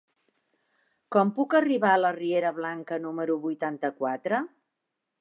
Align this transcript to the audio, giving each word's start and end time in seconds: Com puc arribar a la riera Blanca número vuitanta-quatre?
Com 1.15 1.33
puc 1.41 1.53
arribar 1.59 1.93
a 1.97 2.01
la 2.05 2.13
riera 2.17 2.55
Blanca 2.59 3.01
número 3.07 3.39
vuitanta-quatre? 3.47 4.45